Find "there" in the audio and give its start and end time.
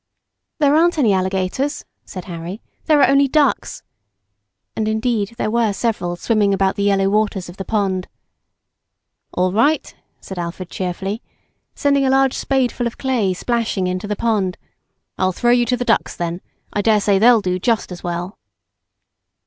0.57-0.75, 2.85-3.01, 5.37-5.51